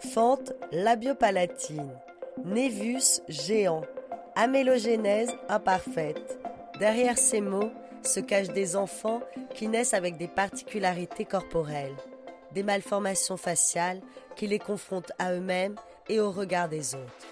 [0.00, 1.92] Fente labiopalatine,
[2.44, 3.82] névus géant,
[4.36, 6.38] amélogénèse imparfaite.
[6.78, 7.72] Derrière ces mots
[8.02, 9.20] se cachent des enfants
[9.54, 11.96] qui naissent avec des particularités corporelles,
[12.54, 14.00] des malformations faciales
[14.36, 15.74] qui les confrontent à eux-mêmes
[16.08, 17.26] et au regard des autres.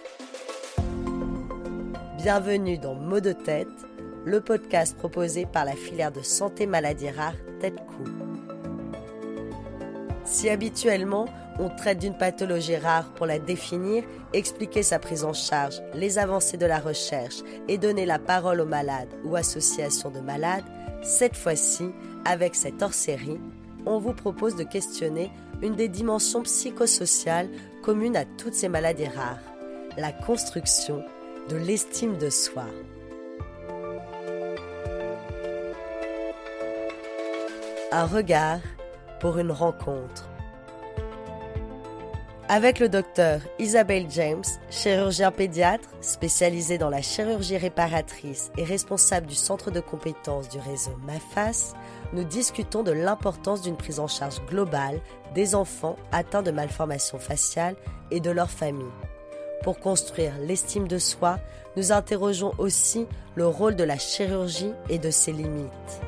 [2.16, 3.68] Bienvenue dans Mots de tête,
[4.24, 7.45] le podcast proposé par la filière de santé Tête Coup.
[10.36, 11.24] Si habituellement
[11.58, 14.04] on traite d'une pathologie rare pour la définir,
[14.34, 17.36] expliquer sa prise en charge, les avancées de la recherche
[17.68, 20.66] et donner la parole aux malades ou associations de malades,
[21.02, 21.88] cette fois-ci,
[22.26, 23.40] avec cette hors-série,
[23.86, 25.30] on vous propose de questionner
[25.62, 27.48] une des dimensions psychosociales
[27.82, 29.40] communes à toutes ces maladies rares,
[29.96, 31.02] la construction
[31.48, 32.66] de l'estime de soi.
[37.90, 38.60] Un regard
[39.20, 40.25] pour une rencontre.
[42.48, 49.34] Avec le docteur Isabelle James, chirurgien pédiatre spécialisé dans la chirurgie réparatrice et responsable du
[49.34, 51.74] centre de compétences du réseau MAFAS,
[52.12, 55.00] nous discutons de l'importance d'une prise en charge globale
[55.34, 57.74] des enfants atteints de malformations faciales
[58.12, 58.84] et de leur famille.
[59.64, 61.40] Pour construire l'estime de soi,
[61.76, 66.00] nous interrogeons aussi le rôle de la chirurgie et de ses limites.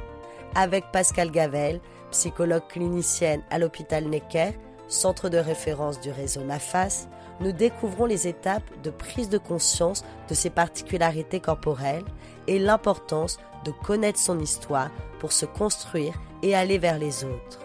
[0.54, 1.80] Avec Pascal Gavel,
[2.12, 4.52] psychologue clinicienne à l'hôpital Necker,
[4.88, 7.08] centre de référence du réseau MAFAS,
[7.40, 12.04] nous découvrons les étapes de prise de conscience de ses particularités corporelles
[12.46, 17.60] et l'importance de connaître son histoire pour se construire et aller vers les autres.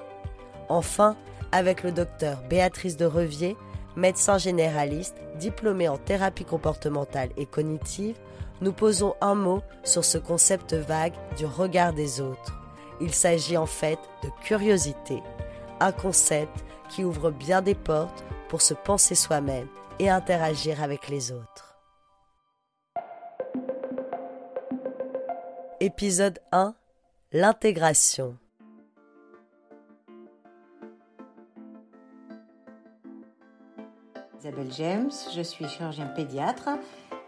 [0.70, 1.16] Enfin,
[1.52, 3.58] avec le docteur Béatrice de Revier,
[3.96, 8.18] médecin généraliste, diplômé en thérapie comportementale et cognitive,
[8.62, 12.60] nous posons un mot sur ce concept vague du regard des autres.
[13.02, 15.22] Il s'agit en fait de curiosité,
[15.80, 19.68] un concept qui ouvre bien des portes pour se penser soi-même
[20.00, 21.78] et interagir avec les autres.
[25.80, 26.76] Épisode 1
[27.32, 28.38] L'intégration.
[34.40, 36.70] Isabelle James, je suis chirurgien pédiatre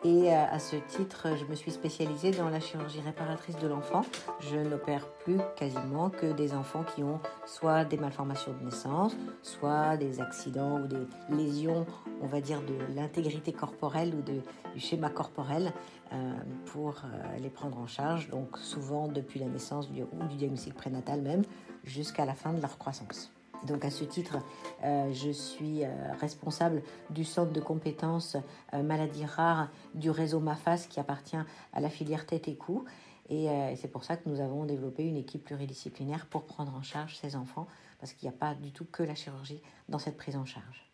[0.05, 4.05] et euh, à ce titre, je me suis spécialisée dans la chirurgie réparatrice de l'enfant.
[4.39, 9.97] Je n'opère plus quasiment que des enfants qui ont soit des malformations de naissance, soit
[9.97, 11.87] des accidents ou des lésions,
[12.21, 14.41] on va dire, de l'intégrité corporelle ou de,
[14.75, 15.73] du schéma corporel
[16.13, 16.33] euh,
[16.65, 18.29] pour euh, les prendre en charge.
[18.29, 21.41] Donc souvent depuis la naissance ou du diagnostic prénatal même
[21.83, 23.34] jusqu'à la fin de leur croissance.
[23.65, 24.37] Donc à ce titre,
[24.83, 25.89] euh, je suis euh,
[26.19, 28.37] responsable du centre de compétences
[28.73, 31.37] euh, maladies rares du réseau MAFAS qui appartient
[31.73, 32.85] à la filière tête et cou.
[33.27, 33.47] Et
[33.81, 37.35] c'est pour ça que nous avons développé une équipe pluridisciplinaire pour prendre en charge ces
[37.35, 37.65] enfants,
[37.99, 40.91] parce qu'il n'y a pas du tout que la chirurgie dans cette prise en charge.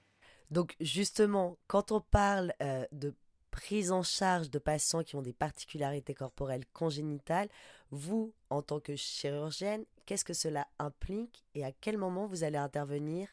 [0.49, 2.53] Donc justement, quand on parle
[2.93, 3.13] de
[3.51, 7.49] prise en charge de patients qui ont des particularités corporelles congénitales,
[7.89, 12.57] vous, en tant que chirurgienne, qu'est-ce que cela implique et à quel moment vous allez
[12.57, 13.29] intervenir?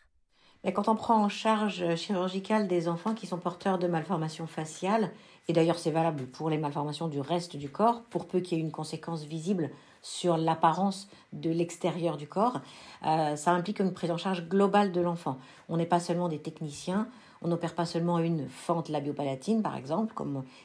[0.65, 5.11] Quand on prend en charge chirurgicale des enfants qui sont porteurs de malformations faciales,
[5.49, 8.61] et d'ailleurs c'est valable pour les malformations du reste du corps, pour peu qu'il y
[8.61, 9.71] ait une conséquence visible
[10.03, 12.61] sur l'apparence de l'extérieur du corps,
[13.05, 15.39] euh, ça implique une prise en charge globale de l'enfant.
[15.69, 17.09] On n'est pas seulement des techniciens,
[17.43, 20.15] on n'opère pas seulement une fente labiopalatine, par exemple,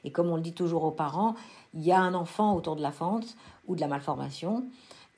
[0.04, 1.34] et comme on le dit toujours aux parents,
[1.74, 3.36] il y a un enfant autour de la fente
[3.66, 4.68] ou de la malformation.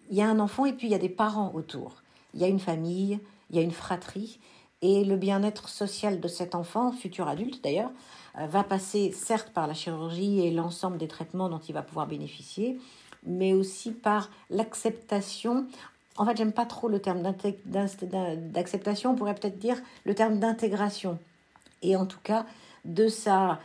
[0.10, 2.04] Il y a un enfant et puis il y a des parents autour.
[2.34, 4.40] Il y a une famille, il y a une fratrie.
[4.82, 7.92] Et le bien-être social de cet enfant, futur adulte d'ailleurs,
[8.38, 12.08] euh, va passer certes par la chirurgie et l'ensemble des traitements dont il va pouvoir
[12.08, 12.78] bénéficier,
[13.26, 15.66] mais aussi par l'acceptation.
[16.18, 21.18] En fait, j'aime pas trop le terme d'acceptation, on pourrait peut-être dire le terme d'intégration
[21.82, 22.46] et en tout cas
[22.84, 23.60] de sa,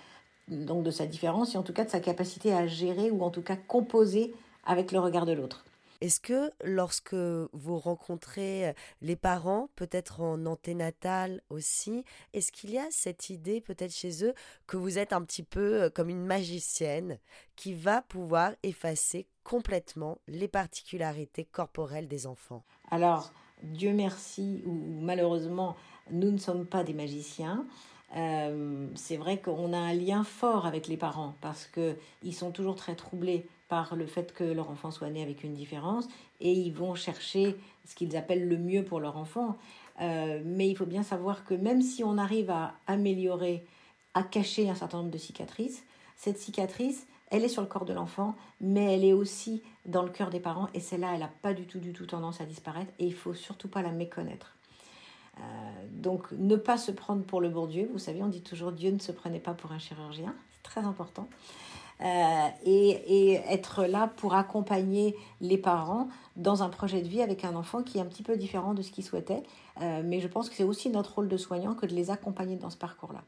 [0.49, 3.31] donc de sa différence et en tout cas de sa capacité à gérer ou en
[3.31, 4.35] tout cas composer
[4.65, 5.65] avec le regard de l'autre.
[6.01, 12.87] Est-ce que lorsque vous rencontrez les parents, peut-être en anténatal aussi, est-ce qu'il y a
[12.91, 14.33] cette idée peut-être chez eux
[14.67, 17.19] que vous êtes un petit peu comme une magicienne
[17.55, 22.65] qui va pouvoir effacer complètement les particularités corporelles des enfants?
[22.91, 23.33] Alors,
[23.63, 25.77] Dieu merci ou malheureusement,
[26.11, 27.67] nous ne sommes pas des magiciens.
[28.15, 32.97] C'est vrai qu'on a un lien fort avec les parents parce qu'ils sont toujours très
[32.97, 36.09] troublés par le fait que leur enfant soit né avec une différence
[36.41, 37.57] et ils vont chercher
[37.87, 39.57] ce qu'ils appellent le mieux pour leur enfant.
[40.01, 43.65] Euh, mais il faut bien savoir que même si on arrive à améliorer,
[44.13, 45.85] à cacher un certain nombre de cicatrices,
[46.17, 50.11] cette cicatrice, elle est sur le corps de l'enfant, mais elle est aussi dans le
[50.11, 52.93] cœur des parents et celle-là, elle n'a pas du tout, du tout tendance à disparaître
[52.99, 54.57] et il faut surtout pas la méconnaître.
[55.93, 57.89] donc ne pas se prendre pour le bon Dieu.
[57.93, 60.35] Vous savez, on dit toujours Dieu ne se prenait pas pour un chirurgien.
[60.51, 61.29] C'est très important.
[62.03, 67.55] Et, et, être là pour accompagner les parents dans un projet de vie avec un
[67.55, 69.43] enfant qui est un petit peu différent de ce qu'ils souhaitaient.
[69.79, 72.71] mais je pense que c'est aussi notre rôle de soignant que de les accompagner dans
[72.71, 73.23] ce parcours-là.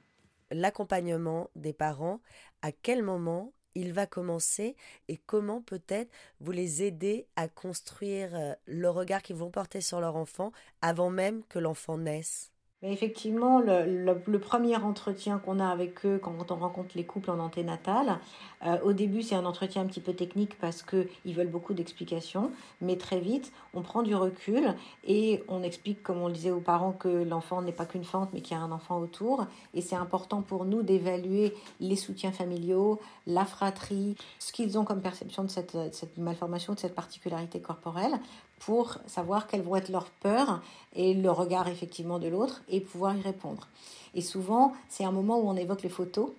[0.51, 2.21] L'accompagnement des parents,
[2.63, 4.77] à quel moment il va commencer
[5.09, 6.11] et comment peut-être
[6.41, 11.11] vous les aider à construire euh, le regard qu'ils vont porter sur leur enfant avant
[11.11, 12.52] même que l'enfant naisse?
[12.91, 18.19] Effectivement, le, premier entretien qu'on a avec eux quand on rencontre les couples en anténatal,
[18.67, 22.51] euh, au début c'est un entretien un petit peu technique parce qu'ils veulent beaucoup d'explications,
[22.81, 24.75] mais très vite on prend du recul
[25.07, 28.31] et on explique, comme on le disait aux parents, que l'enfant n'est pas qu'une fente
[28.33, 29.47] mais qu'il y a un enfant autour.
[29.75, 35.01] Et c'est important pour nous d'évaluer les soutiens familiaux, la fratrie, ce qu'ils ont comme
[35.01, 38.19] perception de cette, cette malformation, de cette particularité corporelle
[38.65, 40.61] pour savoir quelles vont être leurs peurs
[40.95, 43.69] et le regard effectivement de l'autre et pouvoir y répondre.
[44.15, 46.31] Et souvent, c'est un moment où on évoque les photos.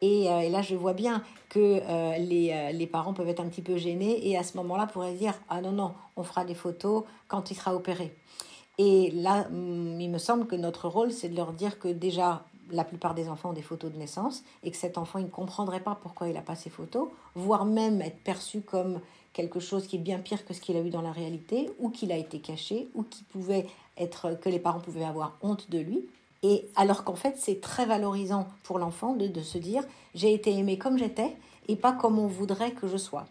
[0.00, 3.48] Et, euh, là, je vois bien que euh, les, euh, les, parents peuvent être un
[3.48, 6.54] petit peu gênés et à ce moment-là, pourraient dire Ah non, non, on fera des
[6.54, 8.14] photos quand il sera opéré.
[8.78, 12.44] Et là, mm, il me semble que notre rôle, c'est de leur dire que déjà,
[12.70, 15.30] la plupart des enfants ont des photos de naissance et que cet enfant, il ne
[15.30, 19.00] comprendrait pas pourquoi il n'a pas ces photos, voire même être perçu comme
[19.32, 21.90] quelque chose qui est bien pire que ce qu'il a eu dans la réalité, ou
[21.90, 25.78] qu'il a été caché, ou qui pouvait être, que les parents pouvaient avoir honte de
[25.78, 26.06] lui.
[26.42, 29.84] Et alors qu'en fait, c'est très valorisant pour l'enfant de, se dire
[30.14, 31.36] j'ai été aimé comme j'étais
[31.68, 33.26] et pas comme on voudrait que je sois.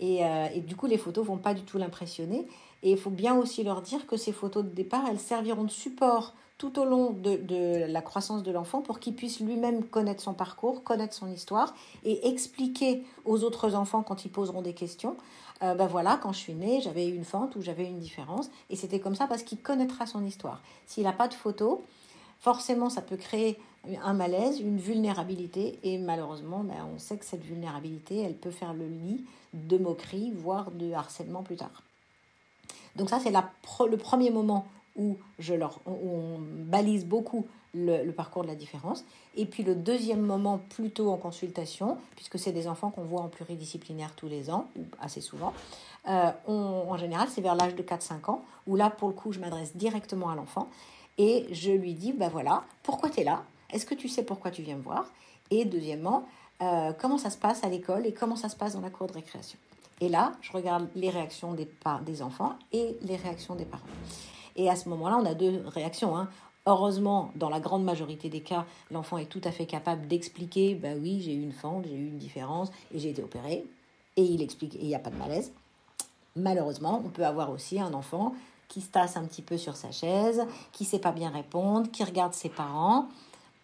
[0.00, 2.46] Et, euh, et du coup, les photos vont pas du tout l'impressionner.
[2.82, 5.70] Et il faut bien aussi leur dire que ces photos de départ, elles serviront de
[5.70, 10.32] support tout au long de, la croissance de l'enfant pour qu'il puisse lui-même connaître son
[10.32, 11.74] parcours, connaître son histoire
[12.04, 15.16] et expliquer aux autres enfants quand ils poseront des questions.
[15.62, 18.48] Euh, ben voilà, quand je suis née, j'avais une fente ou j'avais une différence.
[18.70, 20.62] Et c'était comme ça parce qu'il connaîtra son histoire.
[20.86, 21.84] S'il n'a pas de photo,
[22.42, 23.58] forcément, ça peut créer
[24.02, 25.78] un malaise, une vulnérabilité.
[25.84, 29.24] Et malheureusement, ben, on sait que cette vulnérabilité, elle peut faire le lit
[29.54, 31.82] de moquerie, voire de harcèlement plus tard.
[32.96, 34.66] Donc ça, c'est le premier moment
[34.96, 39.04] où, je leur, on balise beaucoup le, parcours de la différence.
[39.36, 43.28] Et puis le deuxième moment, plutôt en consultation, puisque c'est des enfants qu'on voit en
[43.28, 45.54] pluridisciplinaire tous les ans, ou assez souvent,
[46.08, 49.38] euh, en général, c'est vers l'âge de 4-5 ans, où là, pour le coup, je
[49.38, 50.68] m'adresse directement à l'enfant
[51.18, 53.44] et je lui dis, ben voilà, pourquoi tu es là?
[53.72, 55.06] Est-ce que tu sais pourquoi tu viens me voir?
[55.50, 56.26] Et deuxièmement,
[56.60, 59.06] euh, comment ça se passe à l'école et comment ça se passe dans la cour
[59.06, 59.58] de récréation?
[60.00, 61.68] Et là, je regarde les réactions des,
[62.04, 63.84] des enfants et les réactions des parents.
[64.56, 66.16] Et à ce moment-là, on a deux réactions.
[66.16, 66.28] Hein.
[66.66, 70.94] Heureusement, dans la grande majorité des cas, l'enfant est tout à fait capable d'expliquer bah
[71.00, 73.64] oui, j'ai eu une fente, j'ai eu une différence et j'ai été opéré.
[74.16, 75.52] Et il explique, et il n'y a pas de malaise.
[76.36, 78.34] Malheureusement, on peut avoir aussi un enfant
[78.72, 82.04] qui se tasse un petit peu sur sa chaise, qui sait pas bien répondre, qui
[82.04, 83.06] regarde ses parents.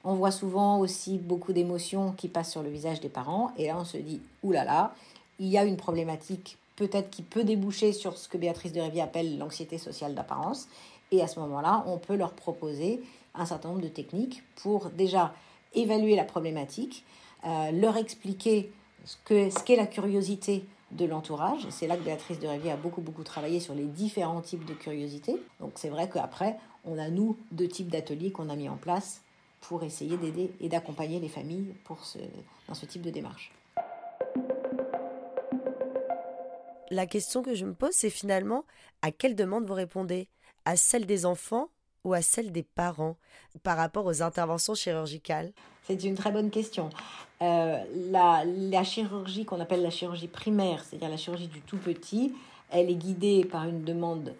[0.04, 3.50] On voit souvent aussi beaucoup d'émotions qui passent sur le visage des parents.
[3.56, 4.94] Et là, on se dit, oulala, là là,
[5.38, 9.00] il y a une problématique peut-être qui peut déboucher sur ce que Béatrice de Révy
[9.00, 10.68] appelle l'anxiété sociale d'apparence.
[11.10, 13.02] Et à ce moment-là, on peut leur proposer
[13.34, 15.32] un certain nombre de techniques pour déjà
[15.74, 17.02] évaluer la problématique,
[17.46, 18.70] euh, leur expliquer
[19.06, 21.66] ce qu'est ce la curiosité de l'entourage.
[21.70, 24.74] C'est là que Béatrice de Révy a beaucoup, beaucoup travaillé sur les différents types de
[24.74, 25.36] curiosité.
[25.60, 29.22] Donc c'est vrai qu'après, on a, nous, deux types d'ateliers qu'on a mis en place
[29.60, 32.18] pour essayer d'aider et d'accompagner les familles pour ce,
[32.68, 33.52] dans ce type de démarche.
[36.90, 38.64] la question que je me pose, c'est finalement
[39.02, 40.28] à quelle demande vous répondez?
[40.64, 41.70] À celle des enfants
[42.04, 43.16] ou à celle des parents
[43.62, 45.52] par rapport aux interventions chirurgicales?
[45.86, 46.90] C'est une très bonne question.
[47.40, 47.78] Euh,
[48.10, 52.34] la, la chirurgie qu'on appelle la chirurgie primaire, c'est-à-dire la chirurgie du tout petit,
[52.70, 54.34] elle est guidée par une demande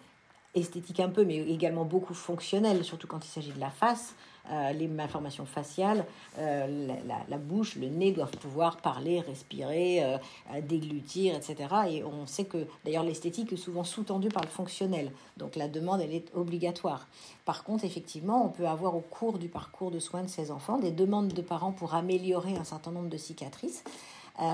[0.55, 4.15] esthétique un peu, mais également beaucoup fonctionnelle, surtout quand il s'agit de la face.
[4.51, 6.05] Euh, les malformations faciales,
[6.39, 6.87] euh,
[7.27, 10.17] la, bouche, le nez doivent pouvoir parler, respirer, euh,
[10.63, 11.55] déglutir, etc.
[11.89, 15.11] Et on sait que d'ailleurs l'esthétique est souvent sous-tendue par le fonctionnel.
[15.37, 17.07] Donc la demande, elle est obligatoire.
[17.45, 20.79] Par contre, effectivement, on peut avoir au cours du parcours de soins de ces enfants
[20.79, 23.83] des demandes de parents pour améliorer un certain nombre de cicatrices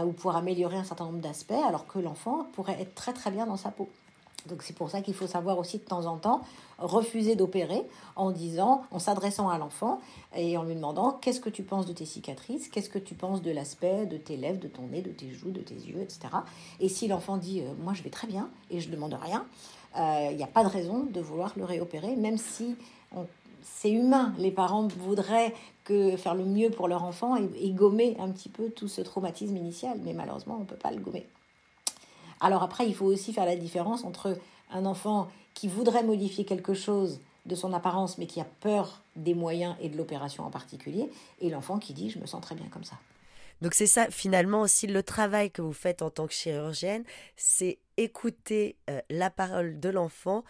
[0.03, 3.45] ou pour améliorer un certain nombre d'aspects, alors que l'enfant pourrait être très très bien
[3.45, 3.87] dans sa peau.
[4.47, 6.41] Donc c'est pour ça qu'il faut savoir aussi de temps en temps
[6.77, 7.83] refuser d'opérer
[8.15, 9.99] en disant, en s'adressant à l'enfant
[10.35, 13.41] et en lui demandant qu'est-ce que tu penses de tes cicatrices, qu'est-ce que tu penses
[13.41, 16.19] de l'aspect de tes lèvres, de ton nez, de tes joues, de tes yeux, etc.
[16.79, 19.45] Et si l'enfant dit euh, moi je vais très bien et je ne demande rien,
[19.97, 22.75] euh, il n'y a pas de raison de vouloir le réopérer, même si
[23.61, 24.33] c'est humain.
[24.37, 25.53] Les parents voudraient
[26.17, 29.99] faire le mieux pour leur enfant et gommer un petit peu tout ce traumatisme initial,
[30.03, 31.27] mais malheureusement on ne peut pas le gommer.
[32.45, 34.37] Alors après, il faut aussi faire la différence entre
[34.69, 39.33] un enfant qui voudrait modifier quelque chose de son apparence, mais qui a peur des
[39.33, 41.09] moyens et de l'opération en particulier,
[41.41, 42.97] et l'enfant qui dit je me sens très bien comme ça.
[43.63, 47.03] Donc c'est ça finalement aussi le travail que vous faites en tant que chirurgienne,
[47.35, 50.43] c'est écouter euh, la parole de l'enfant,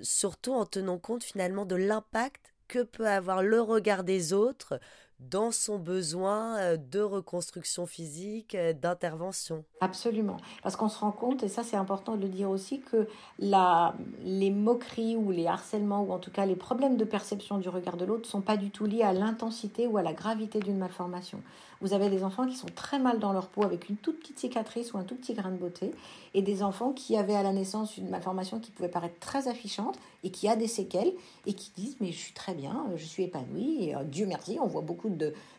[0.00, 4.80] surtout en tenant compte finalement de l'impact que peut avoir le regard des autres
[5.18, 9.64] dans son besoin euh, de reconstruction physique, euh, d'intervention.
[9.80, 10.36] Absolument.
[10.62, 13.08] Parce qu'on se rend compte, et ça c'est important de le dire aussi, que
[13.38, 17.96] les moqueries ou les harcèlements, ou en tout cas les problèmes de perception du regard
[17.96, 20.78] de l'autre, ne sont pas du tout liés à l'intensité ou à la gravité d'une
[20.78, 21.42] malformation.
[21.80, 24.38] Vous avez des enfants qui sont très mal dans leur peau avec une toute petite
[24.38, 25.92] cicatrice ou un tout petit grain de beauté,
[26.34, 29.98] et des enfants qui avaient à la naissance une malformation qui pouvait paraître très affichante
[30.24, 31.12] et qui a des séquelles
[31.44, 34.58] et qui disent mais je suis très bien, je suis épanouie, et euh, Dieu merci,
[34.60, 35.10] on voit beaucoup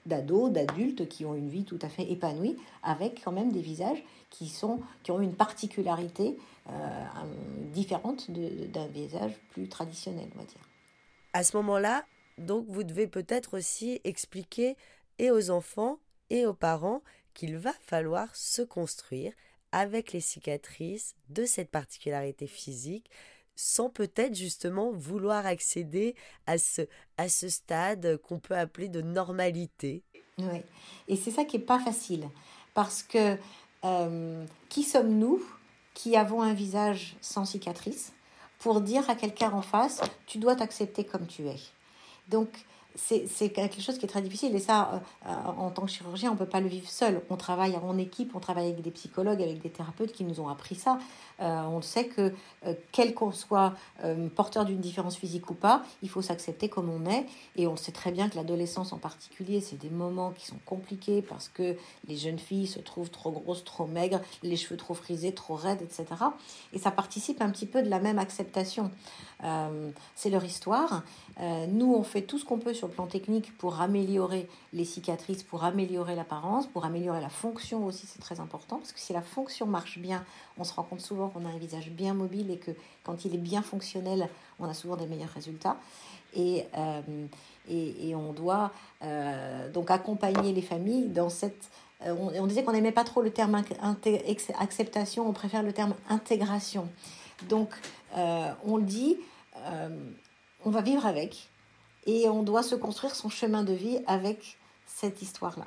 [0.05, 4.03] d'ados, d'adultes qui ont une vie tout à fait épanouie avec quand même des visages
[4.29, 6.37] qui, sont, qui ont une particularité
[6.69, 6.71] euh,
[7.73, 10.61] différente d'un visage plus traditionnel, on va dire.
[11.33, 12.03] À ce moment-là,
[12.37, 14.75] donc vous devez peut-être aussi expliquer
[15.19, 15.97] et aux enfants
[16.29, 17.01] et aux parents
[17.33, 19.33] qu'il va falloir se construire
[19.71, 23.09] avec les cicatrices de cette particularité physique
[23.55, 26.15] sans peut-être justement vouloir accéder
[26.45, 26.83] à ce,
[27.17, 30.03] à ce stade qu'on peut appeler de normalité.
[30.37, 30.61] Oui,
[31.07, 32.29] et c'est ça qui n'est pas facile,
[32.75, 33.35] parce que
[33.83, 35.43] euh, qui sommes-nous
[35.95, 38.13] qui avons un visage sans cicatrice
[38.59, 41.59] pour dire à quelqu'un en face, tu dois t'accepter comme tu es.
[42.29, 42.49] Donc,
[42.97, 44.55] c'est quelque chose qui est très difficile.
[44.55, 47.21] Et ça, euh, en tant que chirurgien, on ne peut pas le vivre seul.
[47.29, 50.49] On travaille en équipe, on travaille avec des psychologues, avec des thérapeutes qui nous ont
[50.49, 50.97] appris ça.
[51.39, 52.33] Euh, on sait que,
[52.65, 53.73] euh, quel qu'on soit
[54.35, 57.25] porteur d'une différence physique ou pas, il faut s'accepter comme on est.
[57.55, 61.21] Et on sait très bien que l'adolescence en particulier, c'est des moments qui sont compliqués
[61.21, 61.75] parce que
[62.07, 65.81] les jeunes filles se trouvent trop grosses, trop maigres, les cheveux trop frisés, trop raides,
[65.81, 66.05] etc.
[66.73, 68.91] Et ça participe un petit peu de la même acceptation.
[70.15, 71.03] c'est leur histoire.
[71.39, 75.43] Nous, on fait tout ce qu'on peut sur le plan technique pour améliorer les cicatrices,
[75.43, 79.21] pour améliorer l'apparence, pour améliorer la fonction aussi, c'est très important, parce que si la
[79.21, 80.25] fonction marche bien,
[80.57, 82.71] on se rend compte souvent qu'on a un visage bien mobile et que
[83.03, 84.29] quand il est bien fonctionnel,
[84.59, 85.77] on a souvent des meilleurs résultats.
[86.35, 87.01] Et, euh,
[87.69, 88.71] et, on doit
[89.03, 91.69] euh, donc accompagner les familles dans cette...
[92.05, 93.61] Euh, on, disait qu'on n'aimait pas trop le terme
[94.59, 96.87] acceptation, on préfère le terme intégration.
[97.49, 97.69] Donc
[98.15, 99.17] on le dit,
[100.67, 101.47] on va vivre avec,
[102.07, 105.63] et on doit se construire son chemin de vie avec cette histoire-là.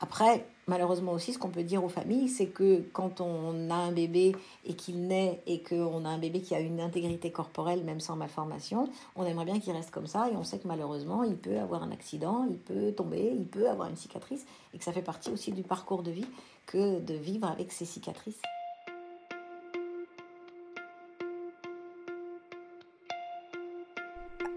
[0.00, 3.92] Après, malheureusement aussi, ce qu'on peut dire aux familles, c'est que quand on a un
[3.92, 4.34] bébé
[4.66, 8.16] et qu'il naît et qu'on a un bébé qui a une intégrité corporelle, même sans
[8.16, 11.60] malformation, on aimerait bien qu'il reste comme ça et on sait que malheureusement, il peut
[11.60, 15.02] avoir un accident, il peut tomber, il peut avoir une cicatrice et que ça fait
[15.02, 16.26] partie aussi du parcours de vie
[16.66, 18.42] que de vivre avec ces cicatrices.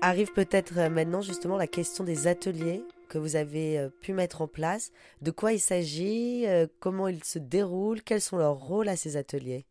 [0.06, 4.44] Arrive peut-être euh, maintenant justement la question des ateliers que vous avez euh, pu mettre
[4.44, 4.92] en place.
[5.24, 9.18] De quoi il s'agit euh, Comment ils se déroulent Quels sont leurs rôles à ces
[9.18, 9.66] ateliers?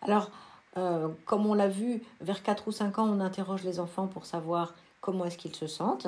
[0.00, 0.30] Alors,
[1.26, 4.74] comme on l'a vu, vers 4 ou 5 ans, on interroge les enfants pour savoir
[5.02, 6.06] comment est-ce qu'ils se sentent.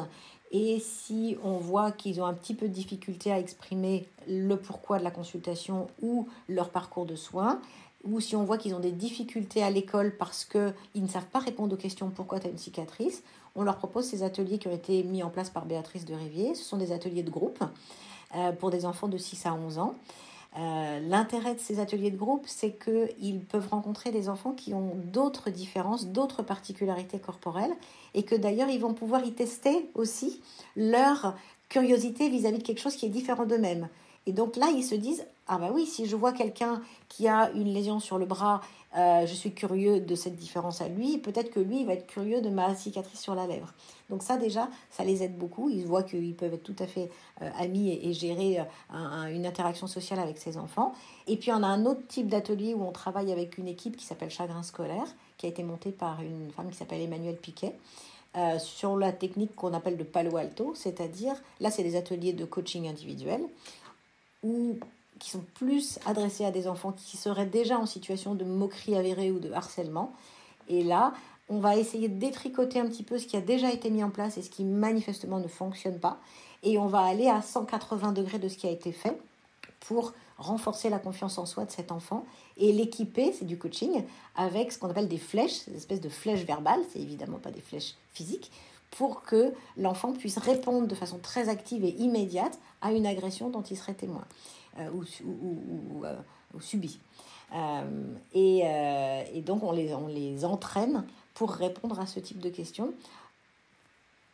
[0.57, 5.01] Et si on voit qu'ils ont un petit peu de difficulté à exprimer le pourquoi
[5.01, 7.61] de la consultation ou leur parcours de soins,
[8.05, 11.41] ou si on voit qu'ils ont des difficultés à l'école parce qu'ils ne savent pas
[11.41, 13.25] répondre aux questions pourquoi tu as une cicatrice,
[13.57, 16.55] on leur propose ces ateliers qui ont été mis en place par Béatrice de Rivier.
[16.55, 17.65] Ce sont des ateliers de groupe
[18.37, 19.97] euh, pour des enfants de 6 à 11 ans.
[20.57, 24.93] Euh, l'intérêt de ces ateliers de groupe, c'est qu'ils peuvent rencontrer des enfants qui ont
[24.95, 27.75] d'autres différences, d'autres particularités corporelles,
[28.15, 30.41] et que d'ailleurs ils vont pouvoir y tester aussi
[30.77, 31.35] leur
[31.69, 33.89] curiosité vis à -vis de quelque chose qui est différent d'eux-mêmes.
[34.27, 37.51] Et donc là, ils se disent, ah bah oui, si je vois quelqu'un qui a
[37.53, 38.63] une lésion sur le bras,
[38.97, 42.41] euh, je suis curieux de cette différence à lui, peut-être que lui, va être curieux
[42.41, 43.73] de ma cicatrice sur la lèvre.
[44.09, 45.69] Donc ça déjà, ça les aide beaucoup.
[45.69, 47.11] Ils voient qu'ils peuvent être tout à fait
[47.43, 50.95] euh, amis et, gérer euh, une interaction sociale avec ses enfants.
[51.27, 54.05] Et puis on a un autre type d'atelier où on travaille avec une équipe qui
[54.05, 55.07] s'appelle Chagrin scolaire,
[55.39, 57.75] qui a été montée par une femme qui s'appelle Emmanuelle Piquet.
[58.59, 62.89] sur la technique qu'on appelle de Palo Alto, c'est-à-dire, là c'est des ateliers de coaching
[62.89, 63.41] individuel,
[64.43, 64.77] ou
[65.19, 69.31] qui sont plus adressés à des enfants qui seraient déjà en situation de moquerie avérée
[69.31, 70.13] ou de harcèlement.
[70.69, 71.13] Et là,
[71.49, 74.11] on va essayer de détricoter un petit peu ce qui a déjà été mis en
[74.11, 76.19] place et ce qui manifestement ne fonctionne pas.
[76.63, 79.21] Et on va aller à 180 degrés de ce qui a été fait
[79.81, 82.25] pour renforcer la confiance en soi de cet enfant
[82.57, 84.05] et l'équiper, c'est du coaching,
[84.35, 87.61] avec ce qu'on appelle des flèches, des espèces de flèches verbales, c'est évidemment pas des
[87.61, 88.51] flèches physiques,
[88.91, 93.63] pour que l'enfant puisse répondre de façon très active et immédiate à une agression dont
[93.63, 94.25] il serait témoin
[94.79, 96.17] euh, ou, ou, euh,
[96.61, 96.99] subi.
[97.55, 101.05] Euh, et, donc on les, on les entraîne
[101.35, 102.93] pour répondre à ce type de questions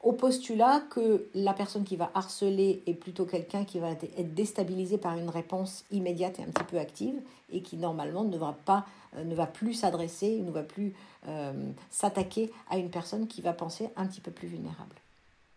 [0.02, 4.96] au postulat que la personne qui va harceler est plutôt quelqu'un qui va être déstabilisé
[4.96, 7.20] par une réponse immédiate et un petit peu active
[7.50, 8.86] et qui normalement ne va, pas,
[9.22, 10.94] ne va plus s'adresser, ne va plus
[11.90, 14.96] s'attaquer à une personne qui va penser un petit peu plus vulnérable.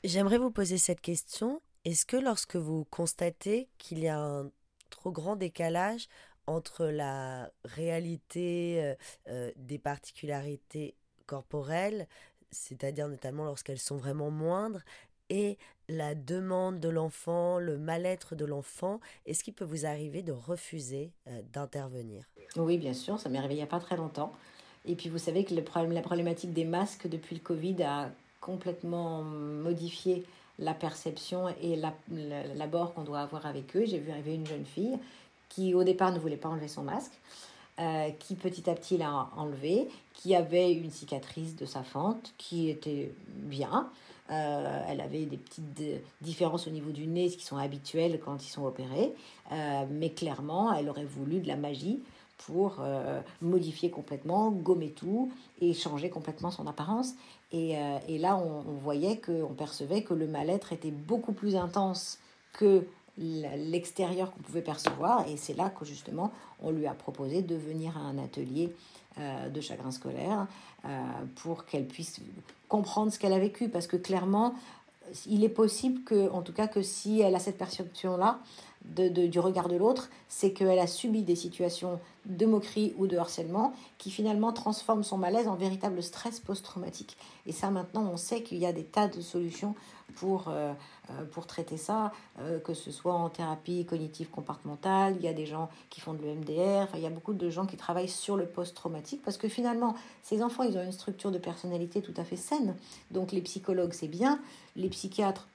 [0.03, 1.61] J'aimerais vous poser cette question.
[1.85, 4.49] Est-ce que lorsque vous constatez qu'il y a un
[4.93, 6.07] trop grand décalage
[6.47, 8.95] entre la réalité
[9.27, 10.95] euh, des particularités
[11.25, 12.07] corporelles
[12.53, 14.81] c'est-à-dire notamment lorsqu'elles sont vraiment moindres,
[15.29, 15.57] et
[15.89, 21.11] la demande de l'enfant, le mal-être de l'enfant, est-ce qu'il peut vous arriver de refuser
[21.27, 22.29] euh, d'intervenir?
[22.55, 24.33] Oui, bien sûr, ça m'est arrivé il n'y a pas très longtemps.
[24.85, 30.25] Et puis vous savez que la problématique des masques depuis le Covid a complètement modifié
[30.59, 31.79] la perception et
[32.55, 33.85] l'abord qu'on doit avoir avec eux.
[33.85, 34.97] J'ai vu arriver une jeune fille
[35.49, 37.13] qui au départ ne voulait pas enlever son masque
[37.79, 42.69] euh, qui petit à petit l'a enlevé, qui avait une cicatrice de sa fente qui
[42.69, 43.89] était bien.
[44.29, 45.65] Euh, elle avait des petites
[46.21, 49.11] différences au niveau du nez, ce qui sont habituelles quand ils sont opérés.
[49.51, 51.99] Euh, mais clairement, elle aurait voulu de la magie
[52.37, 52.81] pour
[53.41, 57.13] modifier complètement, gommer tout et changer complètement son apparence.
[57.51, 57.75] Et,
[58.07, 62.19] et là, on, on voyait qu'on percevait que le mal-être était beaucoup plus intense
[62.51, 62.85] que
[63.17, 65.27] l'extérieur qu'on pouvait percevoir.
[65.27, 68.73] Et c'est là que justement, on lui a proposé de venir à un atelier
[69.19, 70.47] euh, de chagrin scolaire
[70.85, 70.89] euh,
[71.35, 72.19] pour qu'elle puisse
[72.67, 73.69] comprendre ce qu'elle a vécu.
[73.69, 74.55] Parce que clairement,
[75.27, 78.39] il est possible que, en tout cas, que si elle a cette perception-là
[78.85, 83.17] de, du regard de l'autre, c'est qu'elle a subi des situations de moquerie ou de
[83.17, 87.17] harcèlement qui finalement transforment son malaise en véritable stress post-traumatique.
[87.45, 89.75] Et ça, maintenant, on sait qu'il y a des tas de solutions
[90.15, 90.73] pour, euh,
[91.09, 95.33] euh, pour traiter ça, euh, que ce soit en thérapie cognitive comportementale, il y a
[95.33, 98.09] des gens qui font de l'EMDR, enfin, il y a beaucoup de gens qui travaillent
[98.09, 102.13] sur le post-traumatique parce que finalement, ces enfants, ils ont une structure de personnalité tout
[102.17, 102.75] à fait saine.
[103.11, 104.39] Donc les psychologues, c'est bien,
[104.75, 105.47] les psychiatres,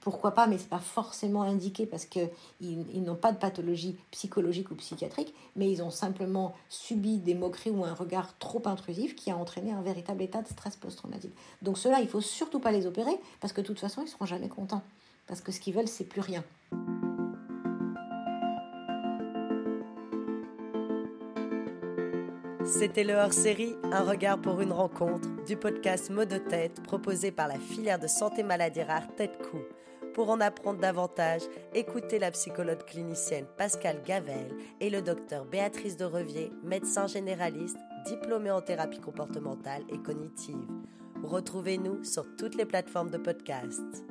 [0.00, 4.70] pourquoi pas, mais c'est pas forcément indiqué parce qu'ils ils, n'ont pas de pathologie psychologique
[4.70, 9.30] ou psychiatrique, mais ils ont simplement subi des moqueries ou un regard trop intrusif qui
[9.30, 11.34] a entraîné un véritable état de stress post-traumatique.
[11.62, 14.26] Donc cela, il faut surtout pas les opérer parce que de toute façon, ils seront
[14.26, 14.82] jamais contents
[15.26, 16.44] parce que ce qu'ils veulent, c'est plus rien.
[22.78, 27.48] C'était le hors-série Un regard pour une rencontre du podcast Mot de tête proposé par
[27.48, 29.62] la filière de santé maladie rare Tête Coup.
[30.12, 31.40] Pour en apprendre davantage,
[31.72, 38.50] écoutez la psychologue clinicienne Pascal Gavel et le docteur Béatrice de Revier, médecin généraliste, diplômé
[38.50, 40.68] en thérapie comportementale et cognitive.
[41.22, 44.04] Retrouvez-nous sur toutes les plateformes de podcast.